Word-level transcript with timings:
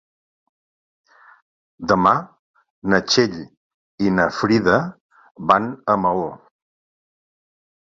Demà 1.91 2.13
na 2.95 3.01
Txell 3.11 3.37
i 4.07 4.15
na 4.17 4.27
Frida 4.41 4.81
van 5.55 5.71
a 5.95 5.99
Maó. 6.07 6.27